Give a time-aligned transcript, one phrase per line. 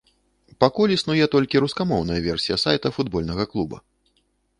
[0.63, 3.77] Пакуль існуе толькі рускамоўная версія сайта футбольнага клуба.